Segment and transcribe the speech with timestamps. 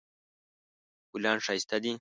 [1.11, 1.89] ګلان ښایسته دي